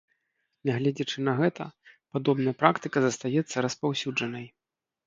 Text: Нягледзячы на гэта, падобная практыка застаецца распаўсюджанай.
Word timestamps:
Нягледзячы 0.69 1.17
на 1.27 1.33
гэта, 1.41 1.67
падобная 2.17 2.55
практыка 2.65 2.97
застаецца 3.07 3.55
распаўсюджанай. 3.69 4.55